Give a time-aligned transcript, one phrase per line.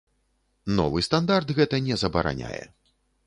[0.77, 2.63] Новы стандарт гэта не забараняе.